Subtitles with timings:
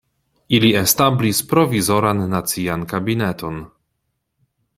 [0.59, 3.61] Ili establis Provizoran Nacian Kabineton.